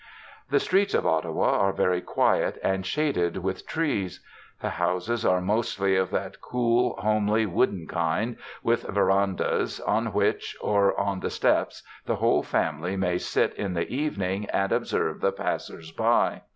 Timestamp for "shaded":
2.83-3.37